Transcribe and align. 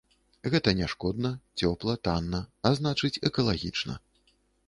Гэта 0.53 0.71
няшкодна, 0.79 1.31
цёпла, 1.59 1.95
танна, 2.09 2.41
а 2.69 2.73
значыць, 2.79 3.13
экалагічна. 3.31 4.01